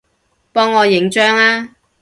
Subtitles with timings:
[0.51, 1.75] 幫我影張吖